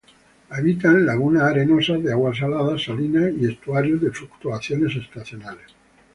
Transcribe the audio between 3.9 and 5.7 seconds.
de fluctuaciones estacionales.